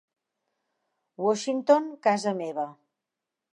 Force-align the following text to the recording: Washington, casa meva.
Washington, 1.27 1.85
casa 2.09 2.33
meva. 2.43 2.67